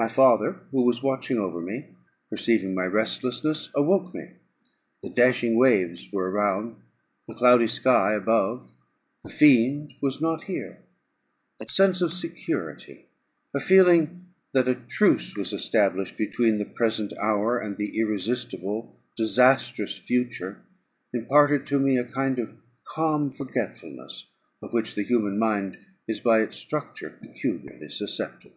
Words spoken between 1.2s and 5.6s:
over me, perceiving my restlessness, awoke me; the dashing